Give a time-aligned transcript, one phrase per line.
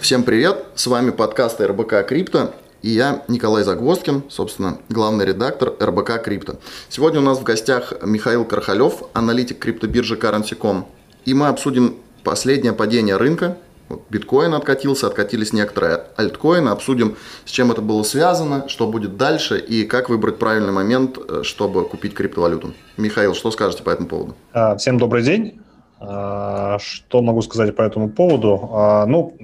[0.00, 6.22] Всем привет, с вами подкаст РБК Крипто, и я Николай Загвоздкин, собственно, главный редактор РБК
[6.24, 6.56] Крипто.
[6.88, 10.86] Сегодня у нас в гостях Михаил Кархалев, аналитик криптобиржи Currency.com,
[11.26, 13.58] и мы обсудим последнее падение рынка.
[14.08, 19.84] Биткоин откатился, откатились некоторые альткоины, обсудим, с чем это было связано, что будет дальше и
[19.84, 22.72] как выбрать правильный момент, э, чтобы купить криптовалюту.
[22.96, 24.34] Михаил, что скажете по этому поводу?
[24.54, 25.60] А, всем добрый день.
[26.00, 28.70] А, что могу сказать по этому поводу?
[28.72, 29.34] А, ну,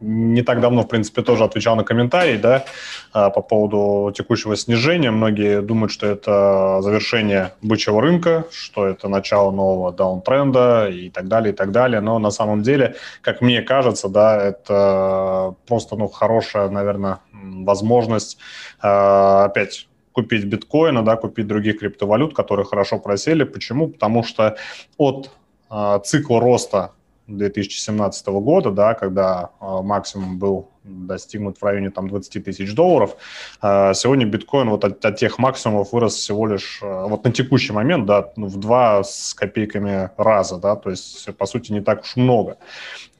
[0.00, 2.64] не так давно, в принципе, тоже отвечал на комментарий, да,
[3.12, 5.10] а, по поводу текущего снижения.
[5.10, 11.52] Многие думают, что это завершение бычьего рынка, что это начало нового даунтренда и так далее,
[11.52, 12.00] и так далее.
[12.00, 18.38] Но на самом деле, как мне кажется, да, это просто, ну, хорошая, наверное, возможность
[18.80, 23.44] опять купить биткоина, да, купить других криптовалют, которые хорошо просели.
[23.44, 23.88] Почему?
[23.88, 24.56] Потому что
[24.96, 25.30] от
[25.70, 26.92] э, цикла роста
[27.26, 33.16] 2017 года, да, когда э, максимум был достигнут в районе там 20 тысяч долларов.
[33.60, 37.72] А, сегодня биткоин вот от, от тех максимумов вырос всего лишь э, вот на текущий
[37.72, 42.02] момент, да, ну, в два с копейками раза, да, то есть, по сути, не так
[42.02, 42.58] уж много.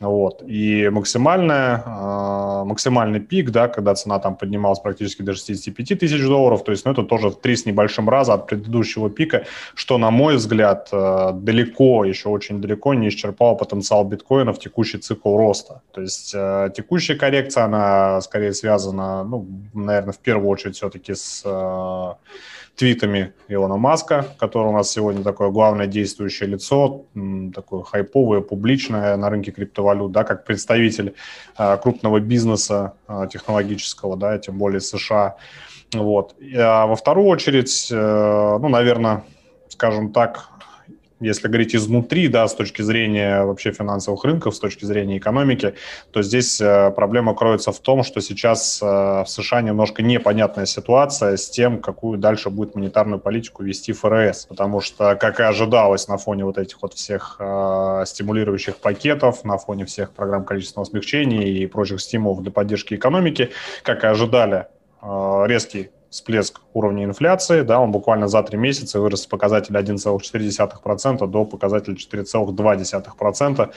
[0.01, 0.43] Вот.
[0.47, 6.65] И максимальная, а, максимальный пик, да, когда цена там поднималась практически до 65 тысяч долларов,
[6.65, 10.11] то есть, ну, это тоже в три с небольшим раза от предыдущего пика, что, на
[10.11, 15.81] мой взгляд, э, далеко, еще очень далеко не исчерпал потенциал биткоина в текущий цикл роста.
[15.93, 21.15] То есть, э, текущая коррекция коррекция, она скорее связана, ну, наверное, в первую очередь все-таки
[21.15, 22.15] с э,
[22.77, 27.05] твитами Илона Маска, который у нас сегодня такое главное действующее лицо,
[27.55, 31.15] такое хайповое, публичное на рынке криптовалют, да, как представитель
[31.59, 35.37] э, крупного бизнеса э, технологического, да, тем более США.
[35.93, 36.35] Вот.
[36.57, 39.23] А во вторую очередь, э, ну, наверное,
[39.69, 40.51] скажем так,
[41.25, 45.75] если говорить изнутри, да, с точки зрения вообще финансовых рынков, с точки зрения экономики,
[46.11, 51.37] то здесь э, проблема кроется в том, что сейчас э, в США немножко непонятная ситуация
[51.37, 56.19] с тем, какую дальше будет монетарную политику вести ФРС, потому что, как и ожидалось на
[56.19, 61.67] фоне вот этих вот всех э, стимулирующих пакетов, на фоне всех программ количественного смягчения и
[61.67, 63.51] прочих стимулов для поддержки экономики,
[63.83, 64.67] как и ожидали,
[65.03, 71.45] резкий всплеск уровня инфляции, да, он буквально за три месяца вырос с показателя 1,4% до
[71.45, 73.71] показателя 4,2%,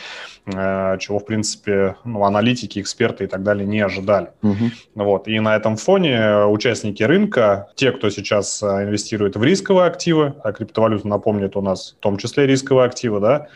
[0.45, 4.27] э, чего, в принципе, ну, аналитики, эксперты и так далее не ожидали.
[4.43, 4.65] Угу.
[4.95, 5.27] Вот.
[5.27, 10.51] И на этом фоне участники рынка, те, кто сейчас э, инвестирует в рисковые активы, а
[10.51, 13.47] криптовалюта, напомнит, у нас в том числе рисковые активы, да,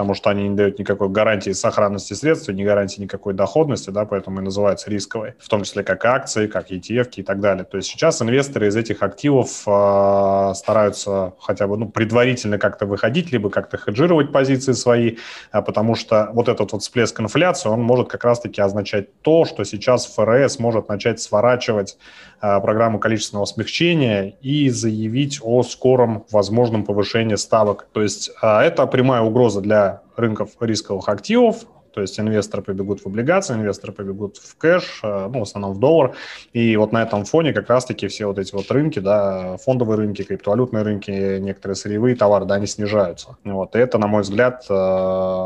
[0.00, 4.40] потому что они не дают никакой гарантии сохранности средств, не гарантии никакой доходности, да, поэтому
[4.40, 7.64] и называются рисковые, в том числе как акции, как ETF и так далее.
[7.64, 13.32] То есть сейчас инвесторы из этих активов э, стараются хотя бы ну, предварительно как-то выходить,
[13.32, 15.16] либо как-то хеджировать позиции свои,
[15.52, 19.64] э, потому что вот этот вот всплеск инфляции, он может как раз-таки означать то, что
[19.64, 21.98] сейчас ФРС может начать сворачивать
[22.40, 27.88] э, программу количественного смягчения и заявить о скором возможном повышении ставок.
[27.92, 33.06] То есть э, это прямая угроза для рынков рисковых активов, то есть инвесторы побегут в
[33.06, 36.14] облигации, инвесторы побегут в кэш, э, ну, в основном в доллар.
[36.52, 40.22] И вот на этом фоне как раз-таки все вот эти вот рынки, да, фондовые рынки,
[40.22, 43.36] криптовалютные рынки, некоторые сырьевые товары, да, они снижаются.
[43.44, 43.74] Вот.
[43.76, 44.74] И это, на мой взгляд, э,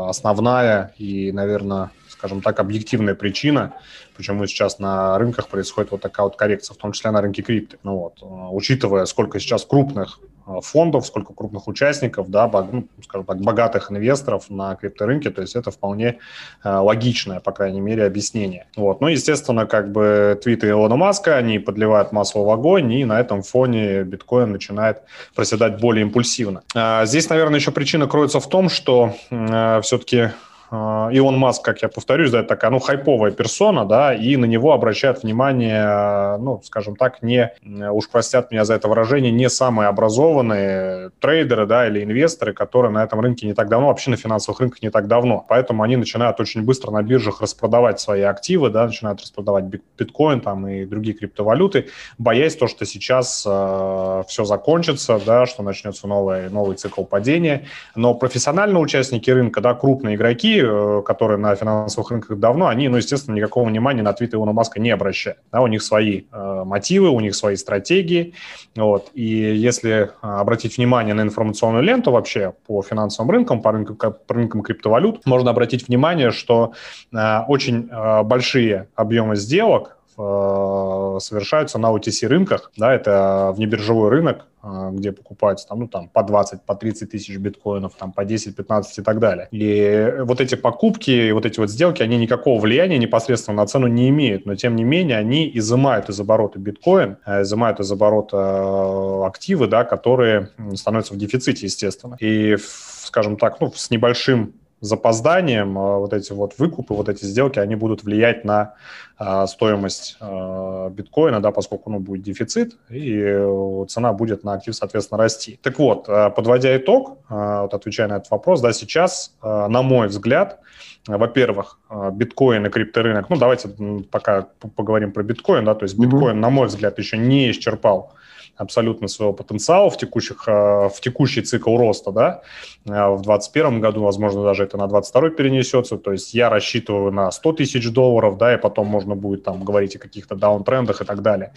[0.09, 3.73] основная и, наверное, скажем так, объективная причина,
[4.15, 7.77] почему сейчас на рынках происходит вот такая вот коррекция, в том числе на рынке крипты.
[7.83, 10.19] Ну вот, э, учитывая, сколько сейчас крупных
[10.61, 15.71] фондов, сколько крупных участников, да, ну, скажем так, богатых инвесторов на крипторынке, то есть это
[15.71, 16.19] вполне
[16.63, 18.67] э, логичное, по крайней мере, объяснение.
[18.75, 19.01] Вот.
[19.01, 23.41] Ну, естественно, как бы твиты Илона Маска, они подливают масло в огонь, и на этом
[23.41, 25.01] фоне биткоин начинает
[25.35, 26.61] проседать более импульсивно.
[26.73, 30.29] А здесь, наверное, еще причина кроется в том, что э, все-таки
[30.71, 34.73] Илон Маск, как я повторюсь, да, это такая, ну, хайповая персона, да, и на него
[34.73, 41.11] обращают внимание, ну, скажем так, не, уж простят меня за это выражение, не самые образованные
[41.19, 44.81] трейдеры, да, или инвесторы, которые на этом рынке не так давно, вообще на финансовых рынках
[44.81, 45.45] не так давно.
[45.47, 49.65] Поэтому они начинают очень быстро на биржах распродавать свои активы, да, начинают распродавать
[49.97, 56.07] биткоин там и другие криптовалюты, боясь то, что сейчас э, все закончится, да, что начнется
[56.07, 57.65] новый, новый цикл падения.
[57.95, 62.97] Но профессиональные участники рынка, да, крупные игроки, Э, которые на финансовых рынках давно, они, ну,
[62.97, 65.39] естественно, никакого внимания на твит Илона Маска не обращают.
[65.51, 68.33] Да, у них свои э, мотивы, у них свои стратегии.
[68.75, 69.11] Вот.
[69.13, 74.33] И если э, обратить внимание на информационную ленту вообще по финансовым рынкам, по рынкам, по
[74.33, 76.73] рынкам криптовалют, можно обратить внимание, что
[77.13, 84.47] э, очень э, большие объемы сделок э, совершаются на OTC рынках, да, это внебиржевой рынок,
[84.63, 88.55] э, где покупаются там, ну, там по 20, по 30 тысяч биткоинов, там по 10,
[88.55, 89.47] 15 и так далее.
[89.51, 94.09] И вот эти покупки, вот эти вот сделки, они никакого влияния непосредственно на цену не
[94.09, 99.27] имеют, но тем не менее они изымают из оборота биткоин, э, изымают из оборота э,
[99.27, 102.17] активы, да, которые становятся в дефиците, естественно.
[102.19, 107.59] И, скажем так, ну, с небольшим запозданием а, вот эти вот выкупы, вот эти сделки,
[107.59, 108.73] они будут влиять на
[109.17, 114.75] а, стоимость а, биткоина, да, поскольку ну, будет дефицит, и э, цена будет на актив,
[114.75, 115.59] соответственно, расти.
[115.61, 120.59] Так вот, подводя итог, вот отвечая на этот вопрос, да, сейчас, на мой взгляд,
[121.07, 121.79] во-первых,
[122.13, 123.69] биткоин и крипторынок, ну, давайте
[124.11, 126.39] пока поговорим про биткоин, да, то есть биткоин, mm-hmm.
[126.39, 128.13] на мой взгляд, еще не исчерпал
[128.57, 132.41] абсолютно своего потенциала в, текущих, э, в текущий цикл роста, да,
[132.85, 137.31] э, в 2021 году, возможно, даже это на 2022 перенесется, то есть я рассчитываю на
[137.31, 141.21] 100 тысяч долларов, да, и потом можно будет там говорить о каких-то даунтрендах и так
[141.21, 141.53] далее,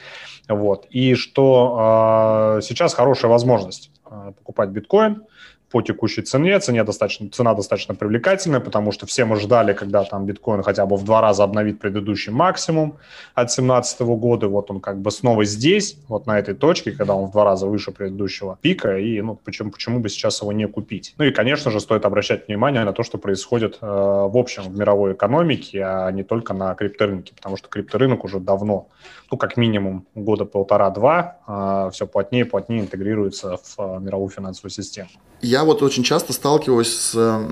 [0.48, 5.22] вот, и что э, сейчас хорошая возможность э, покупать биткоин,
[5.70, 6.58] по текущей цене.
[6.60, 10.96] Цене достаточно, цена достаточно привлекательная, потому что все мы ждали, когда там биткоин хотя бы
[10.96, 12.98] в два раза обновит предыдущий максимум
[13.34, 14.48] от 2017 года.
[14.48, 17.66] Вот он как бы снова здесь, вот на этой точке, когда он в два раза
[17.66, 18.98] выше предыдущего пика.
[18.98, 21.14] И ну, почему, почему бы сейчас его не купить?
[21.18, 24.78] Ну и, конечно же, стоит обращать внимание на то, что происходит э, в общем в
[24.78, 28.88] мировой экономике, а не только на крипторынке, потому что крипторынок уже давно,
[29.30, 34.70] ну как минимум года полтора-два, э, все плотнее и плотнее интегрируется в э, мировую финансовую
[34.70, 35.10] систему.
[35.40, 37.42] Я вот очень часто сталкиваюсь с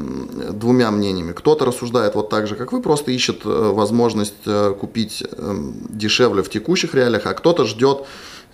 [0.52, 1.32] двумя мнениями.
[1.32, 6.42] Кто-то рассуждает вот так же, как вы, просто ищет э, возможность э, купить эм, дешевле
[6.42, 8.04] в текущих реалиях, а кто-то ждет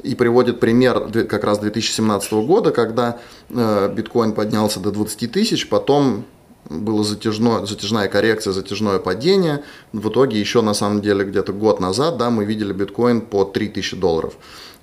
[0.03, 3.19] и приводит пример как раз 2017 года, когда
[3.51, 6.25] э, биткоин поднялся до 20 тысяч, потом
[6.69, 9.63] была затяжное, затяжная коррекция, затяжное падение.
[9.93, 13.97] В итоге еще на самом деле где-то год назад да, мы видели биткоин по 3000
[13.97, 14.35] долларов.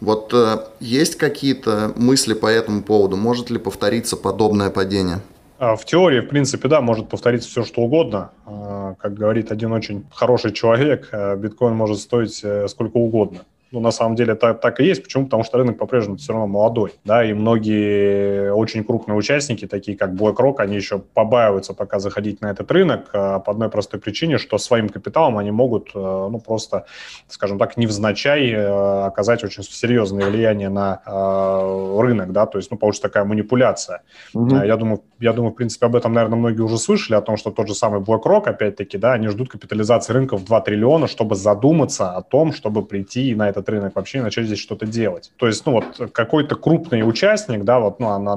[0.01, 3.17] Вот э, есть какие-то мысли по этому поводу?
[3.17, 5.19] Может ли повториться подобное падение?
[5.57, 8.31] А, в теории, в принципе, да, может повториться все, что угодно.
[8.45, 13.39] А, как говорит один очень хороший человек, э, биткоин может стоить э, сколько угодно
[13.71, 15.03] ну, на самом деле так, так и есть.
[15.03, 15.25] Почему?
[15.25, 20.11] Потому что рынок по-прежнему все равно молодой, да, и многие очень крупные участники, такие как
[20.11, 24.57] BlackRock, они еще побаиваются пока заходить на этот рынок а, по одной простой причине, что
[24.57, 26.85] своим капиталом они могут, э, ну, просто,
[27.27, 32.77] скажем так, невзначай э, оказать очень серьезное влияние на э, рынок, да, то есть, ну,
[32.77, 34.01] получится такая манипуляция.
[34.33, 34.55] Угу.
[34.55, 37.51] Я думаю, я думаю, в принципе, об этом, наверное, многие уже слышали, о том, что
[37.51, 42.15] тот же самый BlackRock, опять-таки, да, они ждут капитализации рынка в 2 триллиона, чтобы задуматься
[42.15, 45.31] о том, чтобы прийти на этот рынок вообще и начать здесь что-то делать.
[45.37, 48.35] То есть, ну вот какой-то крупный участник, да, вот, ну, она,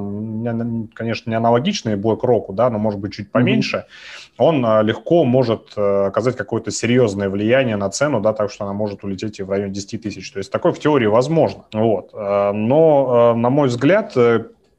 [0.95, 4.35] конечно, не аналогичный BlackRock, да, но может быть чуть поменьше, mm-hmm.
[4.39, 8.73] он а, легко может э, оказать какое-то серьезное влияние на цену, да, так что она
[8.73, 10.33] может улететь и в районе 10 тысяч.
[10.33, 11.65] То есть такое в теории возможно.
[11.73, 12.11] Вот.
[12.15, 14.17] Э, но, э, на мой взгляд,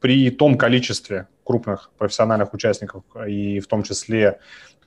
[0.00, 4.38] при том количестве крупных профессиональных участников и в том числе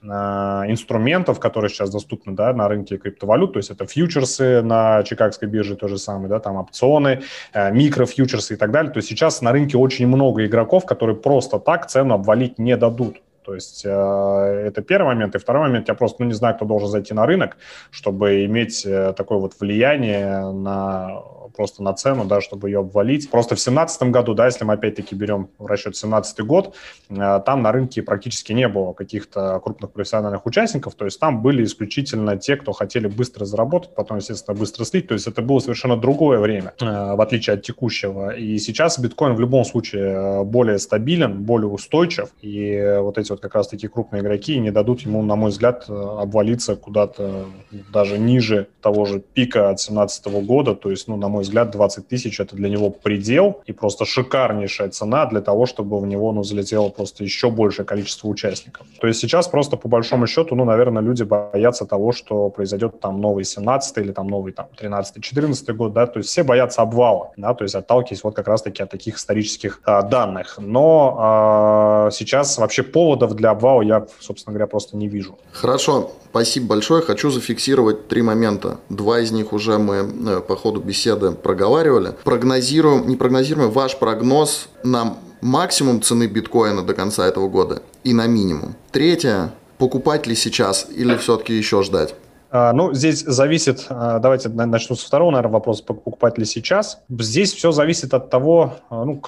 [0.02, 5.48] э, инструментов, которые сейчас доступны да, на рынке криптовалют, то есть это фьючерсы на Чикагской
[5.48, 7.22] бирже, то же самое, да, там опционы,
[7.52, 8.92] э, микрофьючерсы и так далее.
[8.92, 13.18] То есть сейчас на рынке очень много игроков, которые просто так цену обвалить не дадут.
[13.48, 15.34] То есть э, это первый момент.
[15.34, 17.56] И второй момент, я просто ну, не знаю, кто должен зайти на рынок,
[17.90, 21.22] чтобы иметь э, такое вот влияние на
[21.56, 23.30] просто на цену, да, чтобы ее обвалить.
[23.30, 26.74] Просто в 2017 году, да, если мы опять-таки берем в расчет 2017 год,
[27.10, 31.64] э, там на рынке практически не было каких-то крупных профессиональных участников, то есть там были
[31.64, 35.96] исключительно те, кто хотели быстро заработать, потом, естественно, быстро слить, то есть это было совершенно
[35.96, 38.34] другое время, э, в отличие от текущего.
[38.34, 43.40] И сейчас биткоин в любом случае э, более стабилен, более устойчив, и вот эти вот
[43.40, 47.46] как раз такие крупные игроки не дадут ему, на мой взгляд, обвалиться куда-то
[47.92, 52.08] даже ниже того же пика от 2017 года, то есть, ну, на мой взгляд, 20
[52.08, 56.42] тысяч– это для него предел и просто шикарнейшая цена для того, чтобы в него ну,
[56.42, 58.86] залетело просто еще большее количество участников.
[59.00, 63.20] То есть сейчас просто по большому счету, ну, наверное, люди боятся того, что произойдет там
[63.20, 67.54] новый 17 или там новый там 13-14 год, да, то есть все боятся обвала, да,
[67.54, 70.58] то есть отталкиваясь вот как раз-таки от таких исторических а, данных.
[70.60, 75.38] Но а, сейчас вообще поводов для обвала я, собственно говоря, просто не вижу.
[75.52, 77.02] Хорошо, спасибо большое.
[77.02, 78.78] Хочу зафиксировать три момента.
[78.88, 82.14] Два из них уже мы э, по ходу беседы проговаривали.
[82.24, 88.26] Прогнозируем, не прогнозируем, ваш прогноз на максимум цены биткоина до конца этого года и на
[88.26, 88.74] минимум.
[88.90, 92.14] Третье, покупать ли сейчас или все-таки еще ждать?
[92.50, 97.00] А, ну, здесь зависит, а, давайте начну со второго, наверное, вопроса, покупать ли сейчас.
[97.08, 99.22] Здесь все зависит от того, а, ну,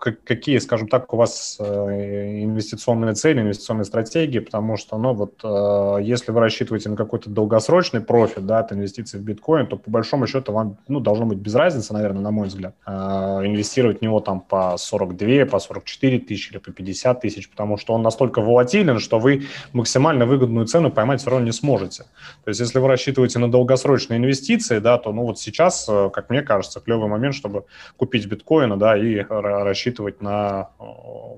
[0.00, 6.02] какие, скажем так, у вас э, инвестиционные цели, инвестиционные стратегии, потому что, ну, вот, э,
[6.02, 10.26] если вы рассчитываете на какой-то долгосрочный профит, да, от инвестиций в биткоин, то по большому
[10.26, 14.20] счету вам, ну, должно быть без разницы, наверное, на мой взгляд, э, инвестировать в него
[14.20, 18.98] там по 42, по 44 тысячи или по 50 тысяч, потому что он настолько волатилен,
[18.98, 22.04] что вы максимально выгодную цену поймать все равно не сможете.
[22.44, 26.42] То есть, если вы рассчитываете на долгосрочные инвестиции, да, то, ну, вот сейчас, как мне
[26.42, 27.64] кажется, клевый момент, чтобы
[27.96, 29.89] купить биткоины, да, и рассчитывать
[30.20, 30.84] на э,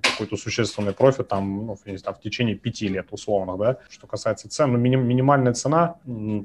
[0.02, 3.78] какой-то существенный профит там, ну, в течение пяти лет условно, да.
[3.88, 5.97] Что касается цен, ну, миним, минимальная цена,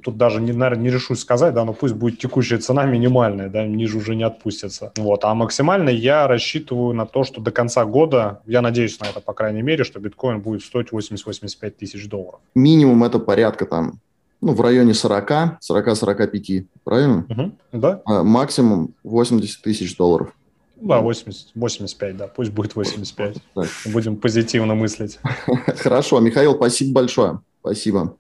[0.04, 3.66] тут даже, не, наверное, не решусь сказать, да, но пусть будет текущая цена минимальная, да,
[3.66, 4.92] ниже уже не отпустится.
[4.98, 9.20] Вот, а максимально я рассчитываю на то, что до конца года, я надеюсь на это,
[9.22, 12.40] по крайней мере, что биткоин будет стоить 80-85 тысяч долларов.
[12.56, 14.00] Минимум это порядка там
[14.42, 17.26] ну, в районе 40, 40-45, правильно?
[17.30, 18.02] Угу, да.
[18.06, 20.34] А максимум 80 тысяч долларов.
[20.82, 23.38] Да, 80, 85, да, пусть будет 85.
[23.56, 23.68] Так.
[23.86, 25.20] Будем позитивно мыслить.
[25.78, 27.40] Хорошо, Михаил, спасибо большое.
[27.62, 28.16] Спасибо.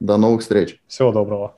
[0.00, 0.80] До новых встреч.
[0.86, 1.54] Всего доброго.